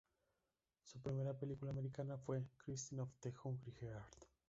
Su 0.81 0.99
primera 0.99 1.37
película 1.37 1.69
americana 1.69 2.17
fue 2.17 2.41
"Christine 2.57 3.03
of 3.03 3.09
the 3.21 3.31
Hungry 3.43 3.71
Heart". 3.81 4.25